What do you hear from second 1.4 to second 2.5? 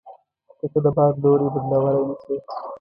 بدلوای نه شې.